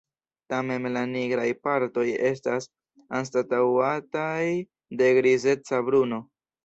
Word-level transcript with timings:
Tamen 0.51 0.87
la 0.93 1.01
nigraj 1.09 1.43
partoj 1.67 2.05
estas 2.29 2.67
anstataŭataj 3.21 4.43
de 5.03 5.11
grizeca 5.19 5.83
bruno. 5.93 6.21